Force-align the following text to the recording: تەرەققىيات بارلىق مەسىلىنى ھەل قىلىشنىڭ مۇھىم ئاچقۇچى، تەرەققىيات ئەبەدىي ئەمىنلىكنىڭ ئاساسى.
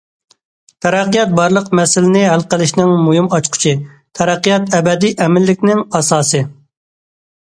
تەرەققىيات 0.85 1.35
بارلىق 1.39 1.67
مەسىلىنى 1.79 2.23
ھەل 2.29 2.45
قىلىشنىڭ 2.53 2.93
مۇھىم 3.09 3.29
ئاچقۇچى، 3.39 3.75
تەرەققىيات 4.21 4.75
ئەبەدىي 4.79 5.15
ئەمىنلىكنىڭ 5.27 5.85
ئاساسى. 6.01 6.43